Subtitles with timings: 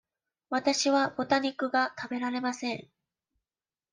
[0.49, 2.89] わたしはぶた肉が食べられません。